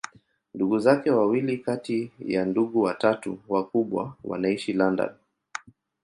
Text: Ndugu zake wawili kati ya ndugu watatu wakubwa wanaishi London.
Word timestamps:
Ndugu 0.53 0.79
zake 0.79 1.11
wawili 1.11 1.57
kati 1.57 2.11
ya 2.19 2.45
ndugu 2.45 2.81
watatu 2.81 3.39
wakubwa 3.47 4.13
wanaishi 4.23 4.73
London. 4.73 5.09